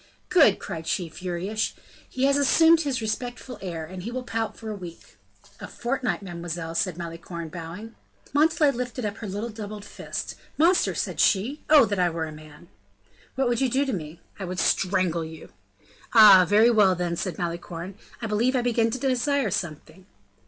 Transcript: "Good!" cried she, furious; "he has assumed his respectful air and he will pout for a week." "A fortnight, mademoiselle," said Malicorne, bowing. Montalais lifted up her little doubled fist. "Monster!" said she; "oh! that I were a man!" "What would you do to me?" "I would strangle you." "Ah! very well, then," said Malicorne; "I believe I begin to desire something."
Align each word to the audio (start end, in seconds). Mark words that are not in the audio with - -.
"Good!" 0.29 0.57
cried 0.57 0.87
she, 0.87 1.09
furious; 1.09 1.73
"he 2.09 2.23
has 2.25 2.35
assumed 2.35 2.81
his 2.81 3.01
respectful 3.03 3.59
air 3.61 3.85
and 3.85 4.01
he 4.01 4.09
will 4.09 4.23
pout 4.23 4.57
for 4.57 4.71
a 4.71 4.75
week." 4.75 5.15
"A 5.59 5.67
fortnight, 5.67 6.23
mademoiselle," 6.23 6.73
said 6.73 6.97
Malicorne, 6.97 7.49
bowing. 7.49 7.93
Montalais 8.33 8.71
lifted 8.71 9.05
up 9.05 9.17
her 9.17 9.27
little 9.27 9.49
doubled 9.51 9.85
fist. 9.85 10.33
"Monster!" 10.57 10.95
said 10.95 11.19
she; 11.19 11.61
"oh! 11.69 11.85
that 11.85 11.99
I 11.99 12.09
were 12.09 12.25
a 12.25 12.31
man!" 12.31 12.67
"What 13.35 13.47
would 13.47 13.61
you 13.61 13.69
do 13.69 13.85
to 13.85 13.93
me?" 13.93 14.19
"I 14.39 14.43
would 14.45 14.57
strangle 14.57 15.23
you." 15.23 15.49
"Ah! 16.15 16.47
very 16.49 16.71
well, 16.71 16.95
then," 16.95 17.15
said 17.15 17.37
Malicorne; 17.37 17.93
"I 18.23 18.25
believe 18.25 18.55
I 18.55 18.63
begin 18.63 18.89
to 18.89 18.97
desire 18.97 19.51
something." 19.51 20.07